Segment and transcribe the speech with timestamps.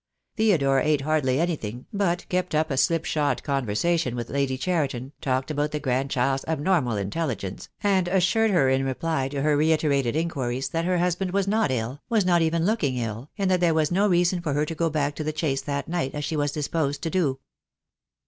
[0.35, 5.69] Theodore ate hardly anything, but kept up a slipshod conversation with Lady Cheriton, talked about
[5.69, 10.97] the grandchild's abnormal intelligence, and assured her in reply to her reiterated inquiries that her
[10.97, 14.07] husband was not ill, was not even look ing ill, and that there was no
[14.07, 17.03] reason for her to go back to the Chase that night, as she was disposed
[17.03, 17.37] to do.